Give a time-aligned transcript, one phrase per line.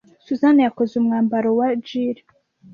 [0.25, 2.17] Susan yakoze umwambaro wa Jill.